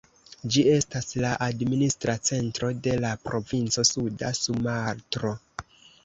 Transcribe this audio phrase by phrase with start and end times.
[0.53, 5.35] Ĝi estas la administra centro de la provinco Suda Sumatro.